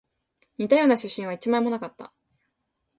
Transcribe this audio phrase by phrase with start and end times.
[0.57, 2.11] 似たような写真は一枚もなかった